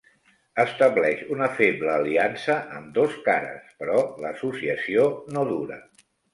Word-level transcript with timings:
Estableix 0.61 1.21
una 1.35 1.49
feble 1.59 1.91
aliança 1.97 2.57
amb 2.79 2.89
Dos-Cares, 2.97 3.71
però 3.85 4.01
l'associació 4.27 5.09
no 5.39 5.49
dura. 5.55 5.83